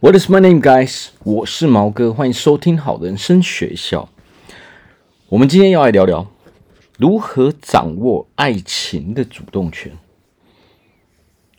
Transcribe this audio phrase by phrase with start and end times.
[0.00, 1.08] What is my name, guys？
[1.24, 4.08] 我是毛哥，欢迎收听好人生学校。
[5.28, 6.30] 我们今天要来聊聊
[6.98, 9.98] 如何掌握爱情的主动权。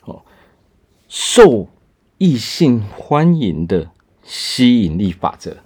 [0.06, 0.22] 哦，
[1.10, 1.68] 受
[2.18, 3.92] 异性欢迎的
[4.24, 5.58] 吸引力法则。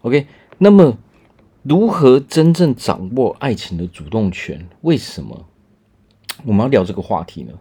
[0.00, 0.26] OK，
[0.56, 0.96] 那么
[1.62, 4.66] 如何真正掌握爱情的主动权？
[4.80, 5.46] 为什么
[6.46, 7.52] 我们要聊这个话题呢？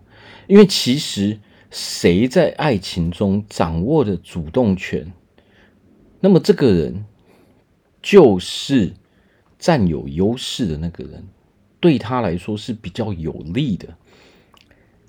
[0.47, 1.41] 因为其实。
[1.75, 5.11] 谁在爱情中掌握的主动权，
[6.19, 7.03] 那么这个人
[7.99, 8.93] 就是
[9.57, 11.25] 占有优势的那个人，
[11.79, 13.97] 对他来说是比较有利的，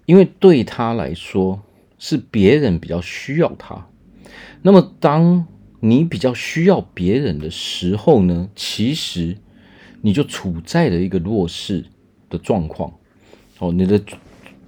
[0.07, 1.61] 因为对他来说
[1.99, 3.87] 是别人比较需要他。
[4.63, 5.47] 那么当
[5.81, 9.37] 你比较需要别人的时候呢，其实
[10.01, 11.85] 你就处在了一个弱势
[12.31, 12.95] 的状况。
[13.59, 14.03] 哦，你的。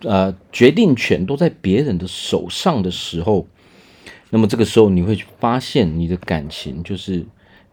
[0.02, 3.46] 呃，决定权都在别人的手上的时候，
[4.30, 7.24] 那么这个时候你会发现你的感情就是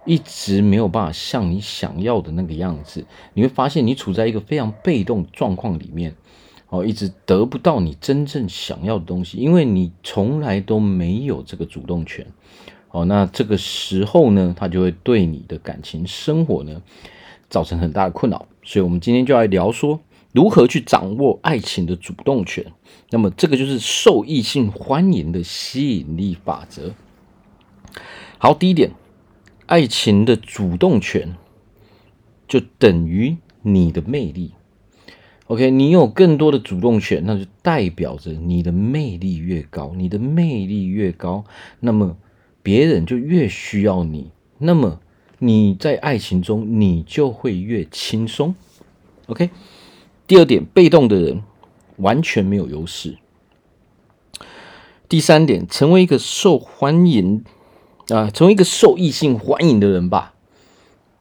[0.06, 3.06] 一直没有办法像你想要的那个样子。
[3.34, 6.16] 你会发现你处在一个非常被动状况里面，
[6.70, 12.26] 哦，一直得不到你真正想要的东西，因为你从来都没有这个主动权。
[12.92, 16.82] 哦，那这个时候呢，他就会对你的感情生活呢
[17.50, 18.46] 造成很大的困扰。
[18.64, 20.00] 所以，我们今天就来聊说。
[20.34, 22.74] 如何去掌握爱情的主动权？
[23.12, 26.96] 那么，这个就是受异性欢迎的吸引力法则。
[28.40, 28.92] 好，第一点，
[29.68, 31.36] 爱情的主动权
[32.48, 34.54] 就等于你的魅力。
[35.46, 39.94] OK，你有更多的主动权，那就代表着你的魅力越高。
[39.96, 41.46] 你的魅力越高，
[41.80, 42.18] 那么
[42.64, 44.32] 别人就越需要你。
[44.58, 45.00] 那么
[45.38, 48.56] 你在爱情中，你就会越轻松。
[49.28, 49.52] OK。
[50.26, 51.44] 第二点，被动的人
[51.98, 53.18] 完全没有优势。
[55.10, 57.44] 第三点，成为一个受欢迎
[58.10, 60.34] 啊、成为一个受异性欢迎的人吧。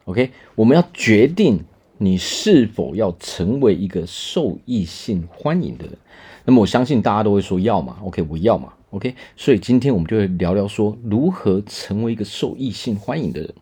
[0.05, 1.64] OK，我们要决定
[1.98, 5.96] 你是否要成为一个受异性欢迎的人。
[6.45, 9.14] 那么我相信大家都会说要嘛，OK，我要嘛，OK。
[9.36, 13.55] 所以今天我们就会聊聊说如何成为一个受异性欢迎的人。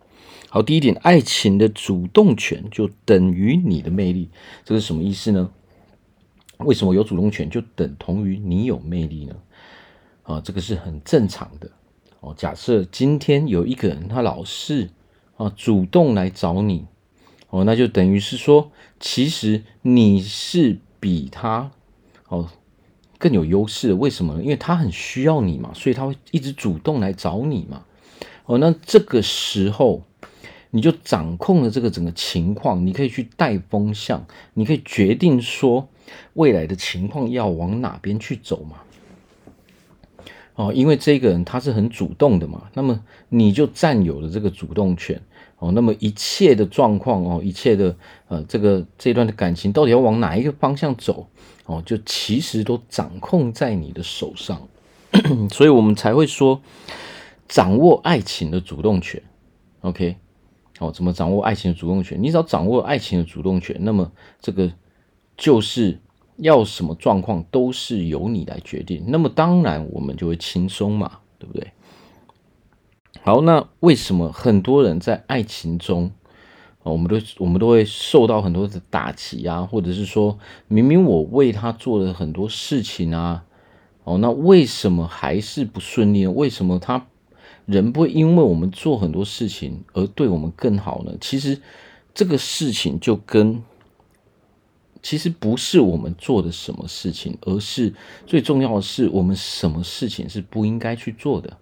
[0.52, 4.28] 好，第一点，爱情的主动权就等于你的魅力，
[4.64, 5.48] 这是什么意思呢？
[6.58, 9.36] 为什么有主动权就等同于你有魅力呢？
[10.24, 11.70] 啊，这个是很正常的。
[12.18, 14.90] 哦，假设今天有一个人他老是
[15.36, 16.84] 啊主动来找你，
[17.50, 21.70] 哦，那就等于是说，其实你是比他
[22.26, 22.48] 哦
[23.18, 23.92] 更有优势。
[23.92, 24.42] 为什么呢？
[24.42, 27.84] 因为他很需要你嘛，所以他会一直主动来找你嘛。
[28.46, 30.02] 哦，那这个时候。
[30.70, 35.88] 你就掌控了这个整个情况，你可以去带风向，你可以决定说
[36.34, 38.76] 未来的情况要往哪边去走嘛。
[40.54, 45.20] 哦，因为这个人他是很主动的嘛，那么你就占有了这个主动权。
[45.59, 47.94] 哦，那么一切的状况哦，一切的
[48.28, 51.26] 呃这个这段的感情到底要往哪一个方向走
[51.66, 54.66] 哦，就其实都掌控在你的手上，
[55.53, 56.62] 所以我们才会说
[57.47, 59.22] 掌握爱情的主动权。
[59.82, 60.16] OK。
[60.80, 62.22] 哦，怎么掌握爱情的主动权？
[62.22, 64.10] 你只要掌握爱情的主动权，那么
[64.41, 64.72] 这个
[65.36, 66.00] 就是
[66.38, 69.04] 要什么状况都是由你来决定。
[69.08, 71.70] 那么当然我们就会轻松嘛，对不对？
[73.22, 76.10] 好，那为什么很多人在爱情中，
[76.82, 83.44] 哦，我们都我们都会受到很多的打击啊，或者是说明明我为他做了很多事情啊，
[84.04, 86.30] 哦，那为什么还是不顺利呢？
[86.30, 87.06] 为什么他？
[87.70, 91.16] 人不会因为我们做很多事情而对我们更好呢？
[91.20, 91.60] 其实
[92.12, 93.62] 这个事情就跟
[95.03, 97.94] 其实不是我们做的什么事情，而是
[98.26, 101.56] 最重要的是我们什么事情是不应该去做的。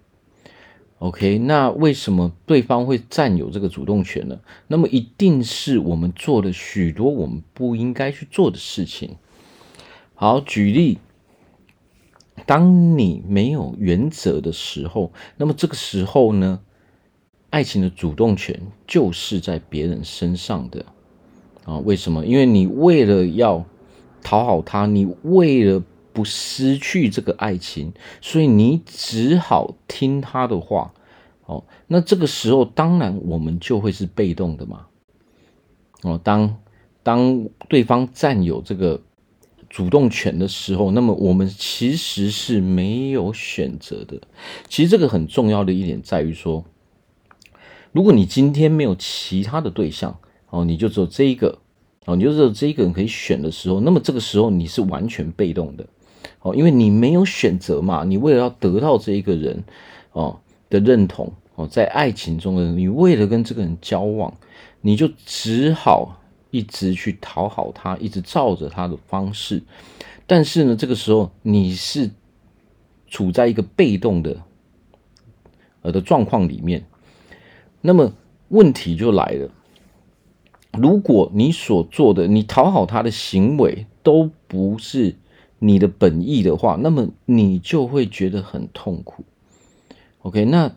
[0.99, 4.41] OK，那为什么对方会占有这个主动权呢？
[4.67, 9.17] 那么一定是我们做了许多我们不应该去做的事情。
[10.15, 10.99] 好，举例。
[12.47, 16.61] 当你没有原则的时候，那么这个时候呢，
[17.51, 20.85] 爱情的主动权就是在别人身上的
[21.65, 21.79] 啊？
[21.79, 22.25] 为什么？
[22.25, 23.65] 因为你为了要
[24.23, 25.83] 讨好他，你为了
[26.13, 30.93] 不失去这个爱情，所以你只好听他的话。
[31.47, 34.87] 哦，那这个时候当然我们就会是被动的嘛。
[36.03, 36.57] 哦，当
[37.03, 39.03] 当对方占有这个。
[39.71, 44.21] 主动权的时候，那么我们其实是没有选择的。
[44.69, 46.65] 其实这个很重要的一点在于说，
[47.93, 50.19] 如果你今天没有其他的对象
[50.51, 51.59] 哦，你就只有这一个
[52.07, 55.87] 哦，你就只有这一个人可以选的时候，那么这个时候你是完全被动的
[56.41, 58.05] 哦，因为你没有选择嘛。
[58.05, 59.63] 你为了要得到这一个人
[60.13, 60.39] 哦
[60.71, 64.35] 的认同哦，在爱情中的你为了跟这个人交往，
[64.81, 66.18] 你就只好
[66.51, 69.63] 一直去讨好他，一直照着他的方式。
[70.27, 72.11] 但是呢，这个时候你是
[73.07, 74.43] 处在一个被动的
[75.83, 76.85] 呃的状况里面，
[77.81, 78.13] 那么
[78.49, 79.51] 问题就来了。
[80.73, 85.17] 如果你所做的，你讨好他的行为都不是
[85.59, 89.25] 你的本意的话，那么你就会觉得很痛苦。
[90.21, 90.75] OK，那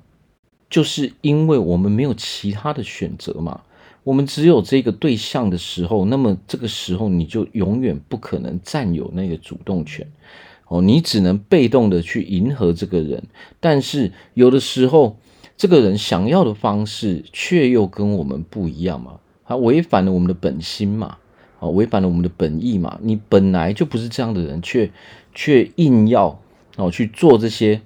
[0.70, 3.62] 就是因为我们没有其他的选择嘛，
[4.04, 10.08] 我们只有这个对象的时候，那么这个时候你就永远不可能占有那个主动权
[10.68, 13.24] 哦，你只能被动的去迎合这个人，
[13.60, 15.18] 但是有的时候
[15.56, 19.20] 这个人想要的方式却又跟我们不一样嘛。
[19.46, 21.18] 他违反了我们的本心嘛？
[21.60, 22.98] 啊，违反了我们的本意嘛？
[23.04, 24.90] 你本来就不是这样的人，却
[25.36, 26.42] 却硬要
[26.78, 27.82] 哦去做这些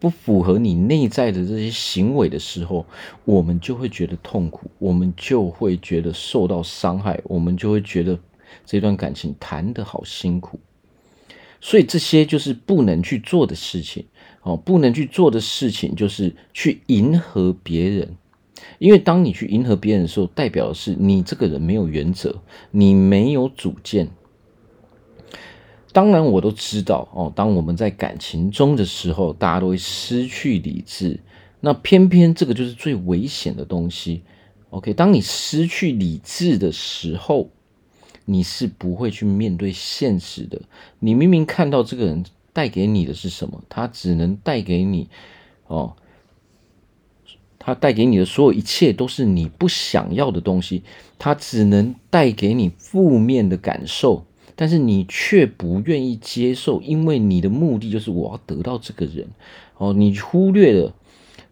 [0.00, 2.86] 不符合你内在的这些行为的时候，
[3.24, 8.18] 我们就会觉得痛苦，我们就会觉得受到伤害，我们就会觉得
[8.64, 10.60] 这段感情谈得好辛苦。
[11.60, 14.06] 所以这些就是不能去做的事情
[14.42, 18.16] 哦，不能去做的事情就是去迎合别人。
[18.78, 24.08] 因为当你去迎合别人的时候，代表的是你这个人没有原则，你没有主见。
[25.92, 27.32] 当然，我都知道哦。
[27.34, 31.18] 当我们在感情中的时候，大家都会失去理智。
[31.60, 34.22] 那偏偏这个就是最危险的东西。
[34.70, 37.48] OK，当你失去理智的时候，
[38.26, 40.60] 你是不会去面对现实的。
[40.98, 45.08] 你明明看到这个人带给你的是什么，他只能带给你
[45.66, 45.96] 哦。
[47.58, 50.82] 他带给你的所有一切都是你不想要的东西，
[51.18, 54.24] 他只能带给你负面的感受，
[54.60, 59.28] 但是你却不愿意接受，因为你的目的就是我要得到这个人。
[59.76, 60.92] 哦，你忽略了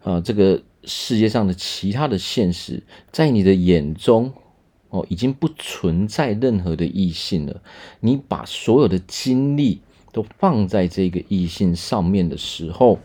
[0.03, 2.83] 啊，这个世界上的其他的现实，
[3.13, 4.33] 在你的眼中
[4.89, 7.61] 哦，已经不存在任何的异性了。
[8.01, 9.79] 你把所有的精力
[10.11, 12.99] 都放在这个异性上面的时候，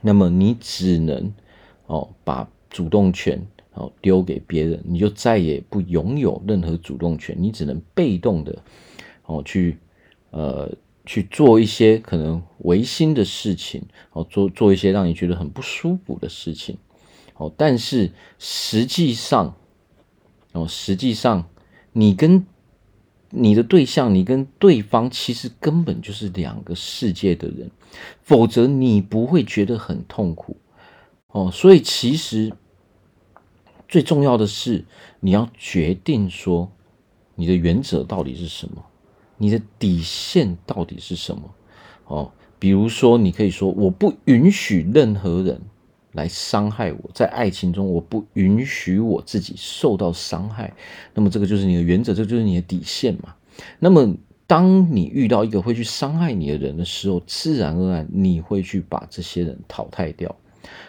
[0.00, 1.32] 那么你只能。
[1.86, 3.44] 哦，把主动权
[3.74, 8.58] 哦丢给别人，你就再也不拥有任何主动权，你只能被动的
[9.26, 9.78] 哦去
[10.30, 10.70] 呃
[11.06, 13.82] 去做一些可能违心的事情，
[14.12, 16.76] 哦做做一些让你觉得很不舒服的事情，
[17.36, 19.54] 哦，但是实际上
[20.52, 21.48] 哦实际上
[21.92, 22.44] 你跟
[23.32, 27.70] 你的对象，你跟对方其实根本就是两个世界的人，
[28.22, 30.56] 否则你不会觉得很痛苦。
[31.28, 32.52] 哦，所以其实
[33.90, 34.84] 最重要的是，
[35.18, 36.70] 你要决定说
[37.34, 38.86] 你的原则到底是什么，
[39.36, 41.42] 你的底线到底是什么。
[42.06, 45.60] 哦，比如说，你可以说我不允许任何人
[46.12, 50.72] 来伤害我，在爱情中我不允许我自己受到伤害。
[51.12, 53.34] 那么这个就是你的原则，这就是你的底线嘛。
[53.80, 54.14] 那么
[54.46, 60.36] 当你遇到一个会去伤害你的人的时候，自然而然你会去把这些人淘汰掉。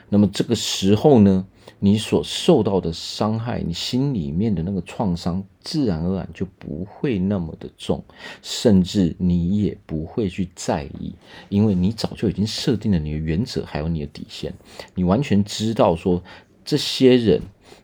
[0.09, 1.47] 那么这个时候呢，
[1.79, 8.03] 你所受到的伤害，你心里面的那个创伤，自然而然就不会那么的重，
[8.41, 11.13] 甚至你也不会去在意，
[11.49, 14.53] 因为你早就已经设定了你的原则，还有你的底线，
[14.95, 16.23] 你完全知道说
[16.63, 17.41] 这些人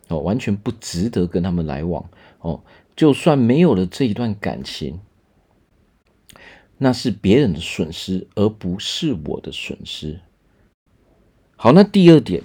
[0.08, 2.08] 哦，完全不值得跟他们来往
[2.40, 2.62] 哦，
[2.94, 5.00] 就算没有了这一段感情，
[6.78, 10.20] 那是别人的损失，而不是我的损失。
[11.56, 12.44] 好，那第二点，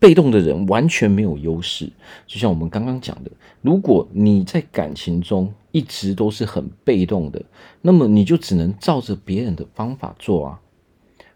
[0.00, 1.88] 被动的人完全没有优势。
[2.26, 3.30] 就像我们刚刚讲的，
[3.60, 7.42] 如果你在感情中一直都是很被动的，
[7.82, 10.60] 那么你就只能照着别人的方法做啊。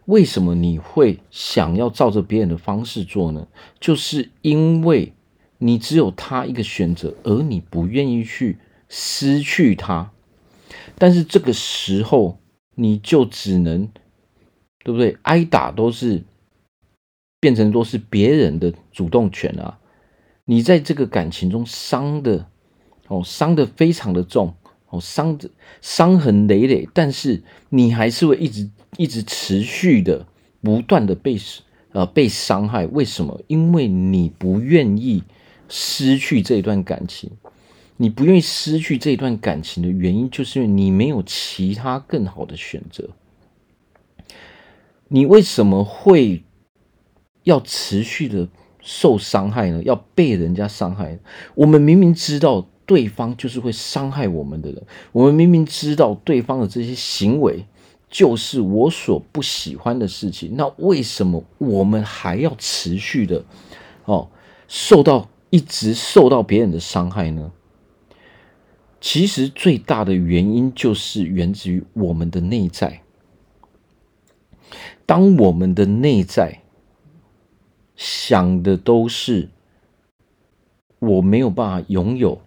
[0.05, 3.47] 为什么你会想要照着别人的方式做呢？
[3.79, 5.13] 就是因为
[5.59, 8.57] 你只有他一个选择，而你不愿意去
[8.89, 10.11] 失去他。
[10.97, 12.39] 但是这个时候，
[12.75, 13.87] 你就只能，
[14.83, 15.17] 对不对？
[15.21, 16.23] 挨打都是。
[17.45, 19.77] 变成都是别人的主动权啊！
[20.45, 22.47] 你在这个感情中伤的
[23.07, 24.55] 哦，伤的非常的重
[24.89, 30.25] 哦，伤的伤痕累累，但是你还是会一直一直持续的
[30.63, 31.37] 不断的被
[31.91, 32.87] 呃被伤害。
[32.87, 33.39] 为什么？
[33.45, 35.21] 因为你不愿意
[35.69, 37.29] 失去这段感情，
[37.97, 43.07] 你不愿意失去这段感情的原因，就是因为你没有其他更好的选择。
[45.09, 46.41] 你为什么会？
[47.45, 48.47] 要持续的
[48.81, 49.81] 受伤害呢？
[49.83, 51.17] 要被人家伤害？
[51.55, 57.65] 我们明明知道对方就是会伤害我们的人，我们明明知道对方的这些行为
[58.09, 60.55] 就是我所不喜欢的事情。
[60.55, 63.43] 那为什么我们还要持续的
[64.05, 64.29] 哦，
[64.67, 67.51] 受到一直受到别人的伤害呢？
[69.01, 73.01] 其实最大的原因就是源自于我们的内在。
[75.05, 76.61] 当我们的内在
[77.95, 79.49] 想的都是
[80.99, 82.41] 我没有办法拥有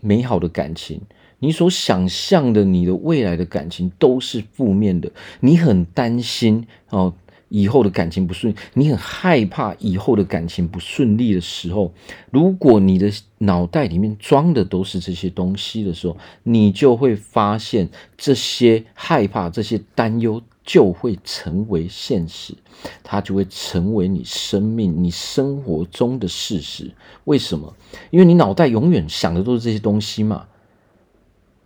[0.00, 1.00] 美好的感情，
[1.38, 7.14] 你所想象的你的未来的感情都是负面的，你很担心哦。
[7.52, 11.92] 以后的感情不顺，你很害怕以后的感情不顺利的时候，
[12.30, 20.40] 如果你的脑袋里面装的都是这些东西的时候，你就会发现这些害怕、这些担忧
[20.70, 22.54] 就会成为现实，
[23.02, 26.92] 它就会成为你生命、你生活中的事实。
[27.24, 27.74] 为什么？
[28.10, 30.46] 因为你脑袋永远想的都是这些东西嘛。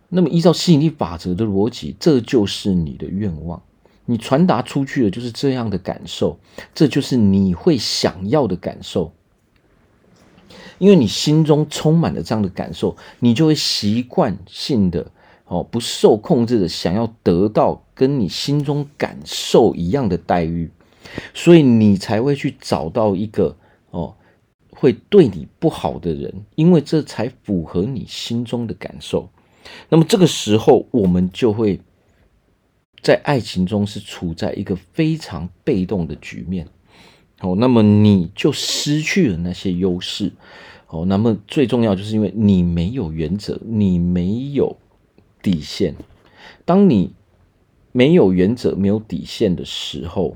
[0.09, 3.61] 那么，依照吸引力法则的逻辑，这就是你的愿望。
[4.05, 6.39] 你传达出去的就是这样的感受，
[6.73, 9.13] 这就是你会想要的感受。
[10.79, 15.11] 因为你心中充满了这样的感受，你就会习惯性的
[15.45, 20.69] 哦，不受控制的想要得到跟你心中感受一样的待遇，
[21.33, 23.55] 所以你才会去找到一个
[23.91, 24.15] 哦
[24.71, 29.29] 会对你不好的人，因为这才符合你心中的感受。
[29.89, 31.79] 那么这个时候，我们就会。
[33.01, 36.67] 在爱情中是处在一个非常被动的局面，
[37.39, 40.31] 哦，那么你就失去了那些优势，
[40.87, 44.75] 哦，那么最重要就是因为你没有原则，你没有
[45.45, 45.93] 底线。
[46.65, 47.13] 当你
[47.91, 50.35] 没有原则、没有底线的时候，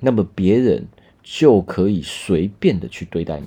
[0.00, 0.88] 那么别人
[1.22, 3.46] 就可以随便的去对待你。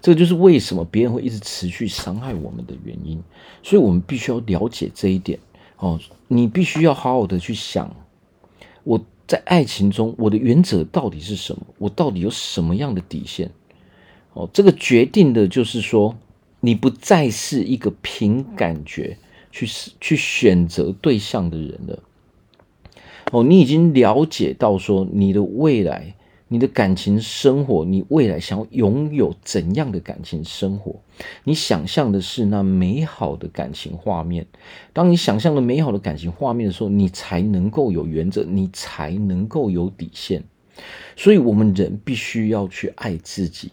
[0.00, 3.20] 这就是为什么别人会一直持续伤害我们的原因。
[3.64, 5.40] 所以我们必须要了解这一点。
[5.78, 7.94] 哦，你必须要好好的去想，
[8.84, 11.66] 我在爱情中我的原则到底是什么？
[11.78, 13.50] 我到底有什么样的底线？
[14.34, 16.16] 哦，这个决定的就是说，
[16.60, 19.18] 你不再是一个凭感觉
[19.54, 22.02] 去去选择对象的人了。
[23.30, 26.16] 哦，你已经了解到说你的未来。
[26.48, 31.00] 你的感情生活，你未来想要拥有怎样的感情生活？
[31.42, 34.46] 你想象的是那美好的感情画面。
[34.92, 40.44] 当你想象了美好的感情画面的时候，你才能够有原则，你才能够有底线。
[41.16, 43.72] 所以，我们人必须要去爱自己。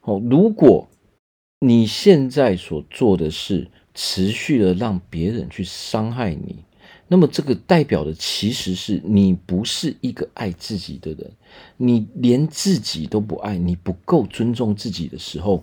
[0.00, 0.88] 哦，如果
[1.60, 6.56] 你现在所做的事持续的让别人去伤害你。
[7.08, 11.30] 那么，这个代表的其实是你不是一个爱自己的人，
[11.76, 15.62] 你连自己都不爱，你不够尊重自己的时候，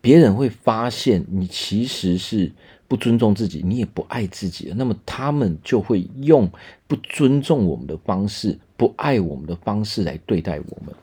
[0.00, 2.50] 别人会发现你其实是
[2.88, 4.72] 不尊重自己，你也不爱自己。
[4.74, 6.50] 那么，他们就会用
[6.86, 10.94] 不尊重我们的方式、不爱我们的方式来对待我们，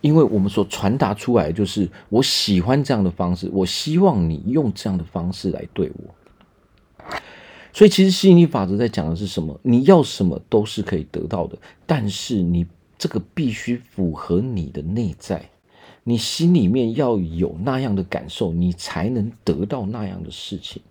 [0.00, 6.14] 因为我们所传达出来就是我喜欢这样的方式，我希望你用这样的方式来对我。
[7.72, 9.58] 所以，其实吸引力法则在讲的是什么？
[9.62, 12.66] 你要什么都是可以得到的，但是你
[12.98, 15.48] 这个必须符合你的内在，
[16.02, 20.82] 你心里面要有那样的感受，你才能得到那样的事情。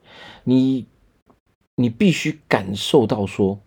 [0.43, 0.85] 你，
[1.75, 3.59] 你必须感受到说，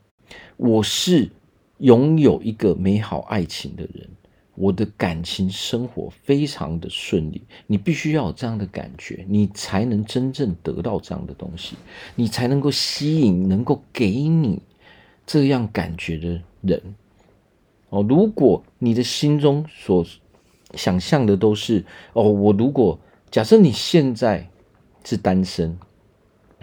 [0.56, 1.30] 我是
[1.78, 4.09] 拥有一个美好爱情的人。
[4.54, 11.76] 我的感情生活非常的顺利，你必须要有这样的感觉，你才能真正得到这样的东西，
[12.14, 14.61] 你才能够吸引能够给你
[15.26, 16.94] 这样感觉的人。
[17.88, 20.04] 哦，如果你的心中所
[20.75, 22.99] 想象的都是哦，我如果
[23.30, 24.49] 假设你现在
[25.04, 25.78] 是单身。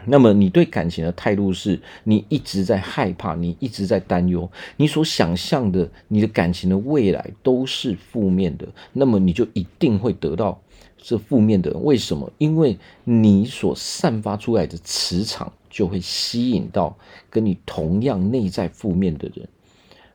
[0.05, 10.59] 那么你对感情的态度是，你一直在害怕，你一直在担忧，你所想象的你的感情的未来都是负面的，那么你就一定会得到
[10.97, 11.71] 这负面的。
[11.77, 12.31] 为什么？
[12.37, 16.97] 因为你所散发出来的磁场就会吸引到
[17.29, 19.47] 跟你同样内在负面的人。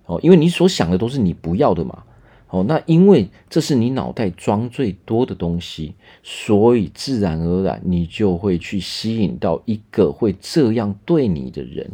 [0.06, 2.04] 哦，因为你所想的都是你不要的嘛。
[2.54, 11.90] 哦，那因为这是你脑袋装最多的东西，所以自然而然你就会去吸引到一个会这样对你的人。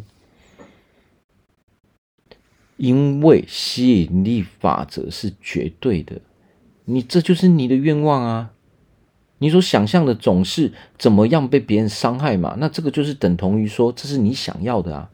[2.76, 6.20] 因为吸引力法则是绝对的，
[6.84, 8.52] 你这就是你的愿望啊！
[9.38, 12.56] 你所想象的总是怎么样被别人伤害嘛？
[12.58, 15.10] 那这个就是等同于说，这是你想要的啊！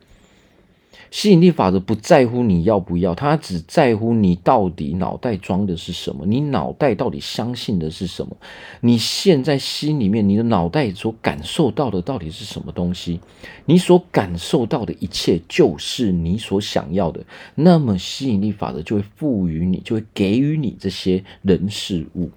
[1.11, 8.37] 吸引力法则不在乎你要不要，它只在乎你到底脑袋装的是什么，你脑袋到底相信的是什么，
[8.81, 13.21] 你现在心里面你的脑袋所感受到的到底是什么东西，
[13.65, 22.31] 你所感受到的一切就是你所想要的，那么吸引力法则就会赋予你，就会给予你这些人事物，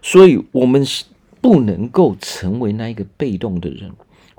[0.00, 0.84] 所以我们
[1.40, 3.90] 不能够成为那一个被动的人。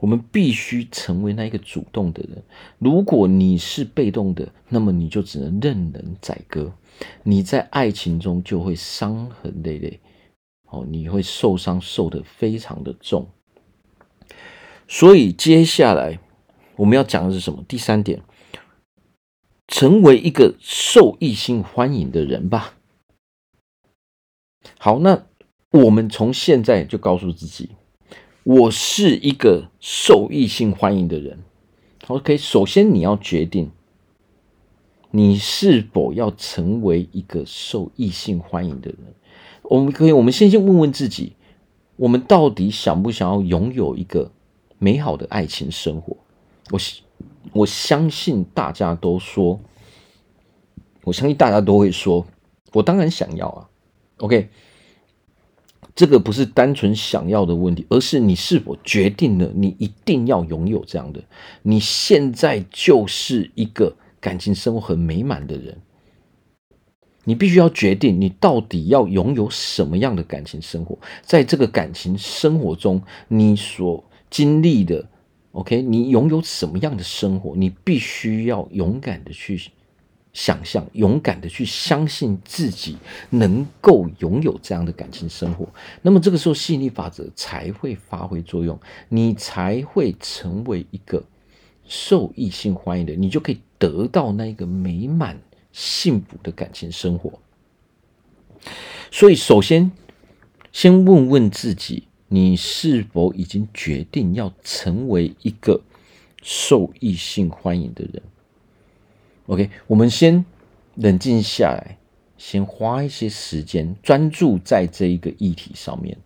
[0.04, 2.44] 我们必须成为那一个主动的人。
[2.78, 6.74] 如果你是被动的，那么你就只能任人宰割。
[7.24, 10.02] 你在爱情中就会伤痕累累，
[10.66, 13.30] 哦，你会受伤，受得非常的重。
[14.90, 16.20] 所以接下来
[16.76, 17.64] 我们要讲的是什么？
[17.66, 18.22] 第三点，
[19.70, 22.74] 成为一个受异性欢迎的人吧。
[24.78, 25.24] 好，那
[25.72, 27.70] 我们从现在就告诉自己。
[28.44, 31.40] 我是一个受异性欢迎的人。
[32.08, 33.72] OK，首先你要决定，
[35.12, 39.00] 你是否要成为一个受异性欢迎的人。
[39.64, 41.38] 我们可以，我们先先问问自己，
[41.96, 44.30] 我们到底想不想要拥有一个
[44.78, 46.18] 美好的爱情生活？
[46.72, 46.80] 我
[47.54, 49.58] 我相信大家都说，
[51.06, 52.26] 我相信大家都会说，
[52.74, 53.70] 我当然想要啊。
[54.18, 54.50] OK。
[55.96, 61.24] 这个不是单纯想要的问题，而是你是否决定了你一定要拥有这样的？
[61.62, 65.78] 你现在就是一个感情生活很美满的人，
[67.26, 70.98] 你必须要决定你到底要拥有什么样的感情生活。
[71.22, 75.08] 在这个感情生活中，你所经历的
[75.52, 77.56] ，OK，你拥有什么样的生活？
[77.56, 79.62] 你必须要勇敢的去。
[80.34, 82.98] 想象，勇敢的去相信自己
[83.30, 85.70] 能够拥有这样的感情生活，
[86.02, 91.24] 那么这个时候吸引力法则才会发挥作用，你才会成为一个
[91.86, 95.40] 受异性欢迎的，你就可以得到那个美满
[95.72, 97.40] 幸福的感情生活。
[99.12, 99.92] 所以，首先
[100.72, 105.80] 先问问自己，你是否已经决定要成为一个
[106.42, 108.24] 受异性欢迎的人？
[109.48, 110.44] ？OK，我们先
[110.96, 111.98] 冷静下来，
[112.38, 116.18] 先花一些时间专注在这一个议题上面，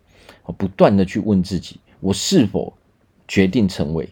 [0.56, 2.72] 不断的去问自己：我是否
[3.26, 4.08] 决定成为，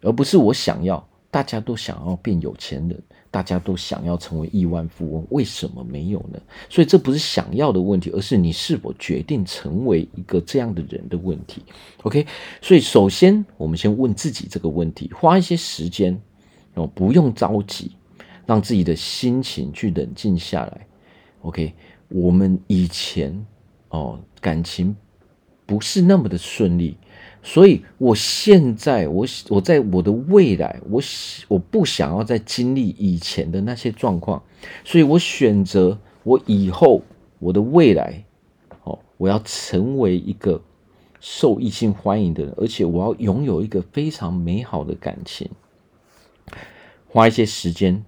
[0.00, 1.06] 而不是我想要。
[1.30, 6.38] 大家都想要变有钱人，大家都想要成为亿万富翁，为什么没有呢？
[6.68, 11.62] 所以这不是想要的问题，而是你是否决定成为一个这样的人的问题。
[12.02, 12.26] OK，
[12.60, 16.20] 所以首先我们先问自己这个问题，花一些时间
[16.74, 17.92] 哦，不用着急。
[18.52, 20.86] 让自己的心情去冷静下来。
[21.40, 21.72] OK，
[22.08, 23.46] 我们以前
[23.88, 24.94] 哦感情
[25.64, 26.98] 不是那么的顺利，
[27.42, 31.00] 所以我现在我我在我的未来，我
[31.48, 34.42] 我不想要再经历以前的那些状况，
[34.84, 37.00] 所以我选择我以后
[37.38, 38.22] 我的未来
[38.84, 40.60] 哦，我要成为一个
[41.20, 45.48] 受异性欢迎的人，而且我要拥有一个非常美好的感情，
[47.08, 48.04] 花一些时间。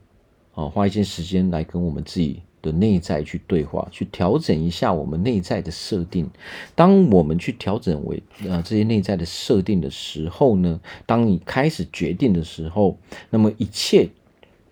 [0.54, 6.30] 啊，花一些时间来跟我们自己的内在去对话，去调整一下我们内在的设定。
[6.74, 12.98] 当我们去调整为呃这些内在的设定的时候呢，当你开始决定的时候，
[13.30, 14.08] 那么一切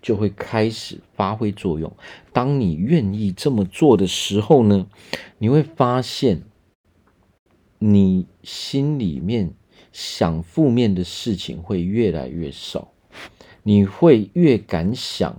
[0.01, 1.91] 就会开始发挥作用。
[2.31, 4.87] 当你愿意这么做的时候呢，
[5.37, 6.43] 你会发现
[7.77, 9.53] 你心里面
[9.91, 12.91] 想负面的事情会越来越少，
[13.63, 15.37] 你会越敢想。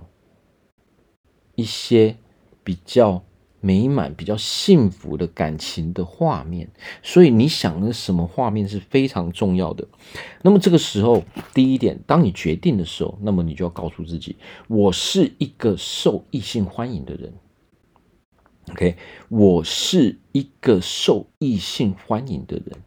[1.55, 2.17] 一些
[2.63, 3.23] 比较
[3.61, 6.69] 美满、比较幸福的感情的画面，
[7.01, 9.87] 所以你想的什么画面是非常重要的。
[10.43, 14.35] 那么这个时候，第一点，当你决定的时候，那么你就要告诉自己：
[14.67, 17.33] 我是一个受异性欢迎的人。
[18.71, 18.97] OK，
[19.29, 22.84] 我是一个受异性欢迎的人。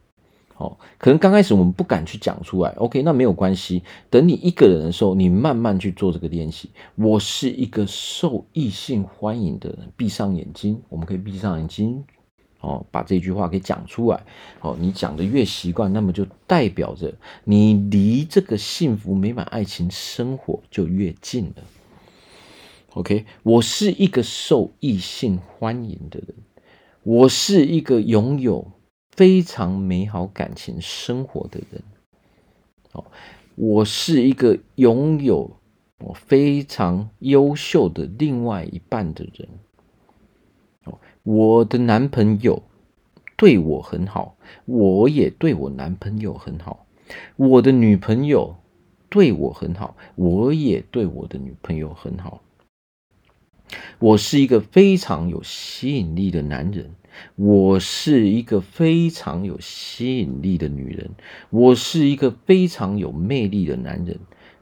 [0.58, 3.80] 哦，可能刚开始我们不敢去讲出来，OK，那没有关系。
[4.10, 6.68] 等你一个人的时候，你慢慢去做这个练习。
[6.96, 12.02] 我是一个受异性欢迎的人，闭上眼睛，我们可以闭上眼睛，
[12.60, 14.20] 哦，把这句话给讲出来。
[14.60, 21.62] 哦，你讲的越习惯，那么就代表着你离这个幸福美满爱情生活就越近了。
[22.94, 26.34] OK，我是一个受异性欢迎的人，
[27.04, 28.72] 我是一个拥有。
[29.18, 31.82] 非常美好感情生活的人，
[32.92, 33.04] 哦，
[33.56, 35.50] 我是一个拥有
[35.98, 39.48] 我非常优秀的另外一半的人，
[40.84, 42.62] 哦，我的男朋友
[43.36, 46.86] 对我很好，我也对我男朋友很好，
[47.34, 48.54] 我的女朋友
[49.08, 52.40] 对我很好，我也对我的女朋友很好。
[53.98, 56.94] 我是一个非常有吸引力的男人，
[57.36, 61.10] 我是一个非常有吸引力的女人，
[61.50, 64.18] 我是一个非常有魅力的男人，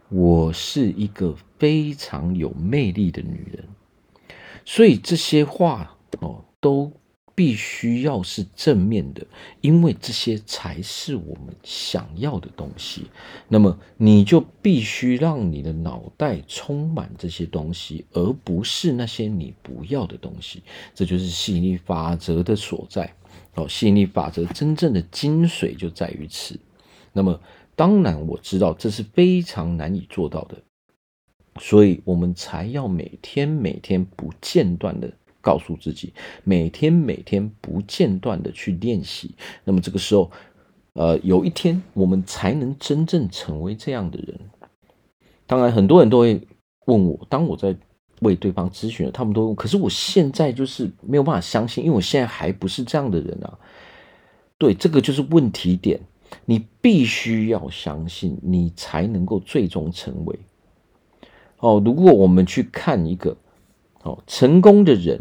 [0.09, 3.65] 我是一个非常有魅力的女人。
[4.65, 6.93] 所以这些话哦，都。
[7.37, 9.25] 必须要是正面的，
[9.61, 13.03] 因为这些才是我们想要的东西。
[13.47, 20.63] 那么你就必须让你的脑袋充满这些东西，而不是那些你不要的东西。
[20.95, 23.15] 这就是吸引力法则的所在。
[23.55, 26.59] 哦，吸引力法则真正的精髓就在于此。
[27.13, 27.39] 那么
[27.75, 30.57] 当然我知道这是非常难以做到的，
[31.61, 35.13] 所以我们才要每天每天不间断的。
[35.47, 40.29] 告诉自己，每天每天不间断的去练习，那么这个时候，
[40.95, 44.41] 呃，有一天我们才能真正成为这样的人。
[45.47, 46.41] 当然，很多人都会
[46.87, 47.77] 问我，当我在
[48.23, 53.57] 为对方咨询，他们都，可是我现在就是没有办法相信，因为我现在还不是这样的人啊。
[54.59, 56.01] 对，这个就是问题点，
[56.45, 60.37] 你必须要相信，你才能够最终成为。
[61.59, 63.37] 哦，如果我们去看一个。
[64.03, 65.21] 哦，成功的人，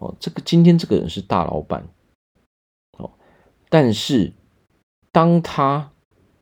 [0.00, 1.86] 哦，这个今天这个人是大老板，
[2.96, 3.10] 哦，
[3.68, 4.32] 但是
[5.12, 5.92] 当他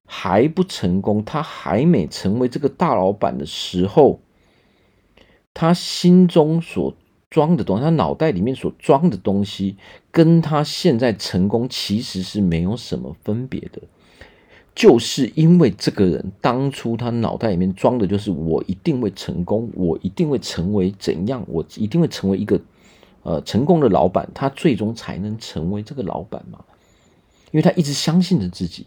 [0.06, 4.20] 还不成功，他还没成为这个大老板的时候，
[5.52, 6.94] 他心中所
[7.28, 9.76] 装的东西，他脑袋里面所装的东西，
[10.12, 13.82] 跟他现在成功其实是没有什么分别的。
[14.72, 22.60] 就是因为这个人当初他脑袋里面装的就是我一定会成功，我一定会成为怎样，我一定会成为一个
[23.22, 26.64] 呃成功的老板，他最终才能成为这个老板嘛。
[27.50, 28.86] 因为他一直相信着自己，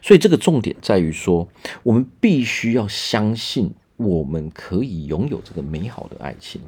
[0.00, 1.48] 所以这个重点在于说，
[1.82, 6.60] 我们必须要相信我们可以拥有这个美好的爱情。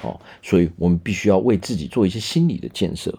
[0.00, 3.18] 哦，所以我们必须要为自己做一些心理的建设。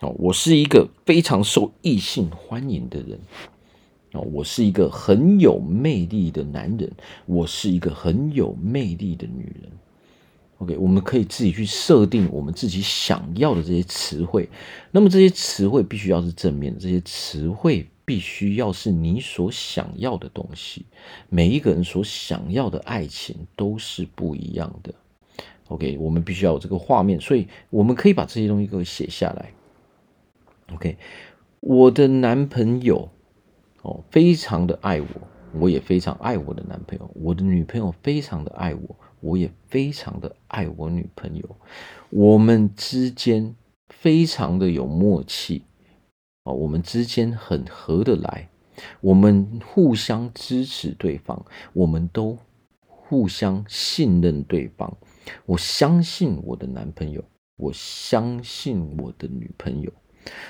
[0.00, 3.20] 哦，我是一个非常受异性欢迎的人。
[4.12, 6.90] 哦，我是一个很有魅力的男人，
[7.26, 9.70] 我是一个很有魅力的女人。
[10.58, 14.48] OK，我们可以自己去设定我们自己想要的这些词汇。
[14.90, 20.84] 那么这些词汇必须要是正面，这些词汇必须要是你所想要的东西。
[21.28, 24.92] 每一个人所想要的爱情都是不一样的。
[25.68, 29.52] OK，我们必须要有这个画面，所以我们可以把这些东西给写下来。
[30.74, 30.96] OK，
[31.60, 33.08] 我的男朋友
[33.82, 35.06] 哦，非常的爱我，
[35.52, 37.08] 我也非常爱我的男朋友。
[37.14, 41.56] 我的女朋友非常的爱我，我也非常的爱我女朋友。
[42.10, 43.54] 我们之间
[43.88, 45.62] 非常的有默契
[46.44, 48.48] 啊，我们之间很合得来，
[49.00, 52.38] 我们互相支持对方，我们都
[52.86, 54.96] 互相信任对方。
[55.44, 57.22] 我相信我的男朋友，
[57.56, 59.92] 我相信我的女朋友。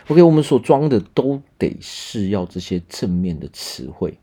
[0.09, 4.18] OK，我们所装的都得是要这些正面的词汇。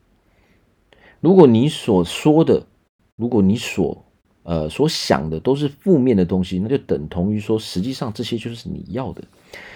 [1.22, 2.68] 如果你所说的，
[3.16, 4.06] 如果你所
[4.46, 9.22] 呃所想的都是负面的东西，那就等同于说，实际上这些就是你要的。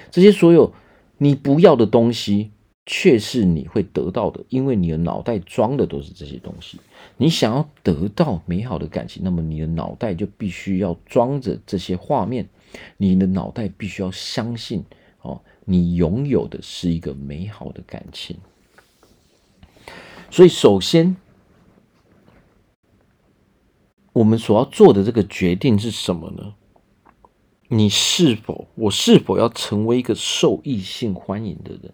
[0.10, 0.71] 这些所有
[1.17, 2.51] 你不要的东西，
[2.86, 6.79] 却是你会得到的，因为你的脑袋装的都是这些东西。
[7.17, 12.47] 你想要得到美好的感情，那么你的脑袋就必须要装着这些画面，
[12.97, 14.86] 你的脑袋必须要相信
[15.21, 15.41] 哦。
[15.65, 18.36] 你拥有的是一个美好的感情，
[20.32, 21.15] 所以首先，
[24.13, 26.54] 我们所要做的这个决定是什么呢？
[27.67, 31.93] 你是否，我是否要成为一个受异性欢迎的人？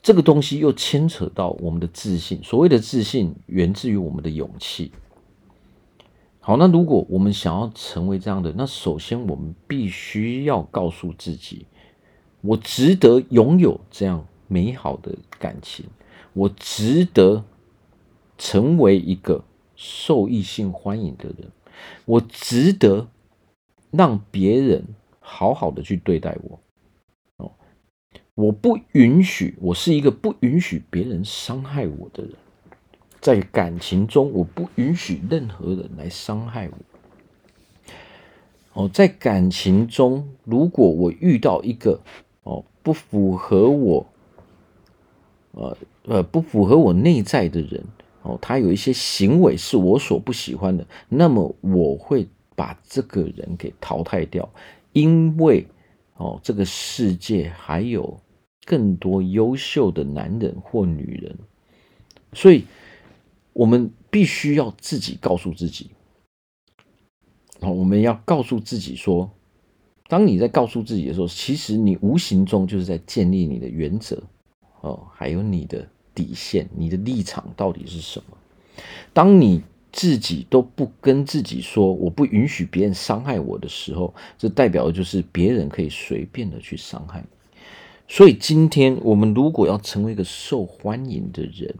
[0.00, 2.40] 这个东西又牵扯到我们的自信。
[2.42, 4.92] 所谓的自信，源自于我们的勇气。
[6.38, 11.66] 好，那如果我们想要成为这样的，那首先我们必须要告诉自己。
[12.40, 15.84] 我值得拥有这样美好的感情，
[16.32, 17.44] 我值得
[18.38, 19.44] 成为一个
[19.82, 21.50] 受异性欢迎的人，
[22.04, 23.08] 我值得
[23.90, 24.84] 让别人
[25.20, 26.60] 好好的去对待我。
[27.38, 27.52] 哦，
[28.34, 32.34] 我不允许，我是一个不允许别人伤害我的人，
[33.22, 38.82] 在感情中，我不允许任何人来伤害我。
[38.82, 41.98] 哦，在感情中，如果我遇到一个
[42.42, 44.06] 哦，不符合我，
[45.52, 47.82] 呃呃，不符合我内在的人，
[48.22, 54.48] 哦，他有一些行为是我所不喜欢的，那么我会把这个人给淘汰掉，
[54.92, 55.66] 因为
[56.16, 58.20] 哦，这个世界还有
[58.66, 61.34] 更多优秀的男人或女人，
[62.34, 62.64] 所以
[63.54, 65.90] 我们必须要自己告诉自己，
[67.60, 69.30] 哦，我们要告诉自己说，
[70.08, 74.22] 当你在告诉自己的时候，其实你无形中就是在建立你的原则
[74.82, 78.36] 哦，还有你的底线，你的立场到底是什么？
[79.12, 87.26] 当你自己都不跟自己说，我不允许别人伤害我的时候，这代表的就是别人可以随便的去伤害你。
[88.06, 91.74] 所以今天我们如果要成为一个受欢迎的人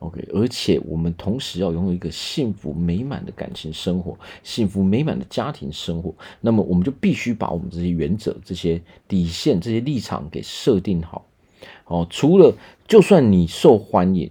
[0.00, 11.24] ，OK，而且我们同时要拥有一个幸福美满的感情生活、幸福美满的家庭生活，那么我们就必须把我们这些原则、这些底线、这些立场给设定好。
[11.92, 12.56] 哦，除了
[12.88, 14.30] 就算你受欢迎，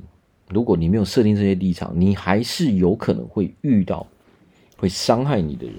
[0.50, 4.08] 如果你没有设定这些立场，你还是有可能会遇到
[4.78, 5.76] 会伤害你的人。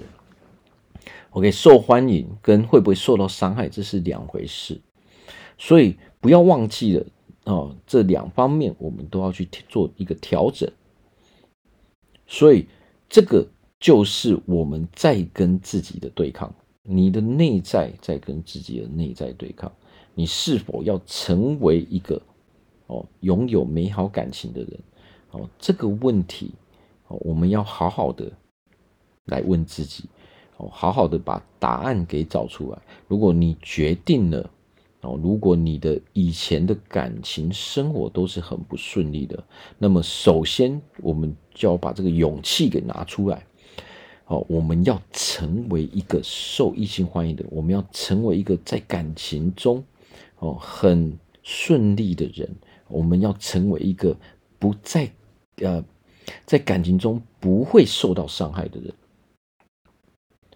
[1.31, 4.79] OK，受欢迎跟会不会受到伤害，这是两回事。
[5.57, 7.05] 所以不要忘记了
[7.43, 10.71] 哦，这两方面我们都要去做一个调整。
[12.25, 12.65] 所以
[13.09, 13.45] 这个
[13.77, 19.69] 就是我们在跟自己的对抗，你的内在在跟自己的内在对抗，
[20.13, 22.21] 你是否要成为一个
[22.87, 24.79] 哦拥有美好感情的人？
[25.31, 26.51] 哦，这个问题
[27.07, 28.31] 哦，我们要好好的
[29.25, 30.05] 来问自己，
[30.57, 32.77] 哦，好好的把答案给找出来。
[33.07, 34.49] 如果你决定了。
[35.05, 39.43] 哦，如果你的以前的感情生活都是很不顺利的，
[39.77, 43.45] 那么首先我们就要把这个勇气给拿出来。
[44.27, 49.83] 哦，我们要成为一个受异性欢迎的，我们要成为一个在感情中
[50.43, 52.53] 哦很顺利的人，
[52.89, 54.17] 我们要成为一个
[54.59, 55.09] 不在
[55.61, 55.83] 呃
[56.45, 58.93] 在感情中不会受到伤害的人。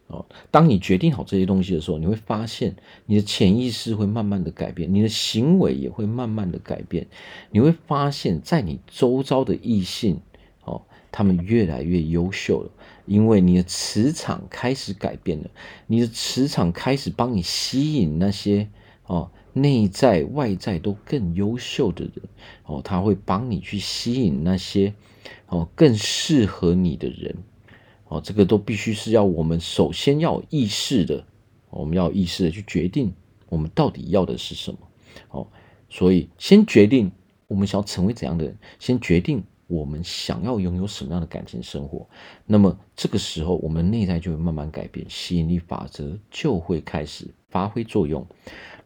[0.07, 7.07] 哦，当你决定好这些东西的时候，你会发现你的潜意识会慢慢的改变，你的行为也会慢慢的改变。
[7.51, 10.21] 你会发现在你周遭的异性，
[10.63, 12.71] 哦，他们越来越优秀了，
[13.05, 15.49] 因为你的磁场开始改变了，
[15.87, 18.69] 你的磁场开始帮你吸引那些
[19.07, 19.29] 哦
[19.61, 22.13] 内在外在都更优秀的人，
[22.65, 24.93] 哦，他会帮你去吸引那些
[25.47, 27.35] 哦更适合你的人。
[28.09, 31.25] 哦，这个都必须是要我们首先要意识的，
[31.69, 33.13] 我们要意识的去决定
[33.49, 34.79] 我们到底要的是什么。
[35.29, 35.47] 哦，
[35.89, 37.11] 所以先决定
[37.47, 42.07] 我们想要成为怎样的人，先决定我们想要拥有什么样的感情生活。
[42.45, 48.25] 那么这个时候，我们内在就会慢慢改变，吸引力法则就会开始发挥作用，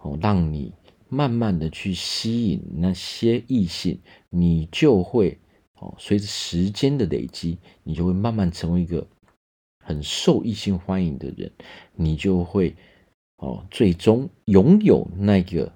[0.02, 0.74] 哦，让你
[1.10, 5.38] 慢慢的去吸引那些异性，你就会。
[5.80, 9.08] 哦，随着时间的累积，你就会慢慢成为一个
[9.84, 11.52] 很受异性欢迎的人，
[11.96, 12.76] 你就会
[13.38, 15.74] 哦，最终拥有那个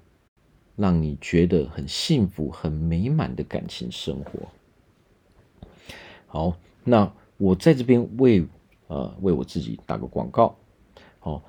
[0.76, 4.48] 让你觉得很幸福、很美满的感情生活。
[6.28, 8.46] 好，那我在这边为
[8.86, 10.56] 呃为我自己打个广告。
[11.22, 11.42] 哦，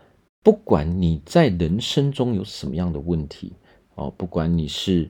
[0.48, 3.52] 不管你在人生中有什么样的问题，
[3.96, 5.10] 哦，不管你是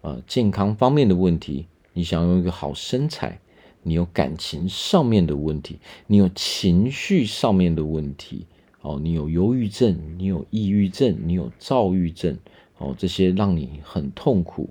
[0.00, 1.66] 呃健康方面的问题。
[1.92, 3.40] 你想有一个好身材，
[3.82, 8.46] 你有感情上面的问题，你有情绪上面的问题，
[8.80, 12.38] 哦，你有忧郁症，你有抑郁症，你有躁郁症，
[12.78, 14.70] 哦，这些让你很痛苦，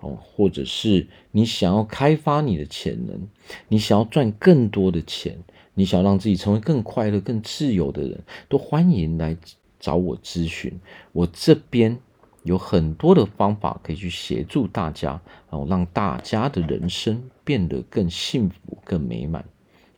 [0.00, 3.28] 哦，或者是你想要开发你的潜能，
[3.68, 5.38] 你想要赚更多的钱，
[5.74, 9.36] 你想让自己成为更快乐、更自由的人，都欢迎来
[9.78, 10.80] 找我咨询，
[11.12, 11.98] 我这边。
[12.44, 19.44] 有很多的方法可以去协助大家，哦，让大家的人生变得更幸福、更美满。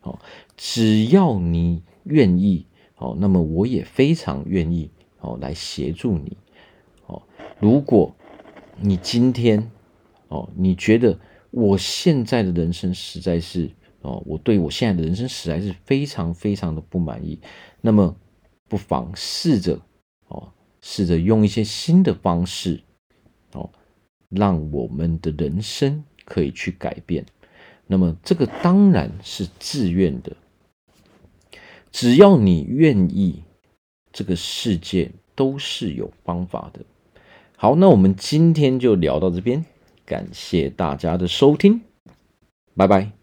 [0.03, 0.19] 哦，
[0.55, 6.37] 只要你愿意，哦，那么我也非常愿意，哦，来协助你。
[7.07, 7.19] 哦，
[7.59, 8.15] 如果
[8.79, 9.71] 你今天，
[10.27, 11.17] 哦，你觉得
[11.49, 13.71] 我现在的人生实在是，
[14.05, 17.39] 哦，我对我现在的人生实在是非常非常的不满意，
[17.81, 18.15] 那么
[18.69, 19.79] 不妨试着，
[20.27, 20.51] 哦。
[20.87, 22.83] 试着用一些新的方式，
[23.53, 23.67] 哦，
[24.29, 27.25] 让我们的人生可以去改变。
[27.87, 30.37] 那么，这个当然是自愿的。
[31.91, 33.41] 只要你愿意，
[34.13, 36.81] 这个世界都是有方法的。
[37.57, 39.65] 好，那我们今天就聊到这边，
[40.05, 41.81] 感谢大家的收听，
[42.75, 43.14] 拜拜。